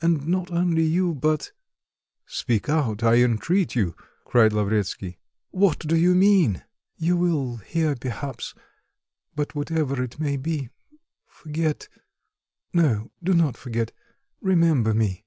[0.00, 1.52] And not only you, but"
[2.40, 5.18] "Speak out, I entreat you!" cried Lavretsky,
[5.50, 6.62] "what do you mean?"
[6.96, 8.54] "You will hear perhaps...
[9.34, 10.70] but whatever it may be,
[11.26, 11.90] forget...
[12.72, 13.92] no, do not forget;
[14.40, 15.26] remember me."